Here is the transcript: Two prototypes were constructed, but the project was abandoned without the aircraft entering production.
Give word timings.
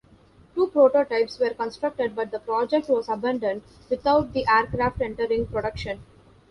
Two 0.55 0.65
prototypes 0.69 1.37
were 1.37 1.51
constructed, 1.53 2.15
but 2.15 2.31
the 2.31 2.39
project 2.39 2.89
was 2.89 3.07
abandoned 3.07 3.61
without 3.87 4.33
the 4.33 4.47
aircraft 4.49 4.99
entering 4.99 5.45
production. 5.45 6.01